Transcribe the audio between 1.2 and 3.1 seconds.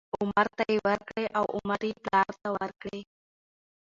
او عمر یې پلار ته ورکړې،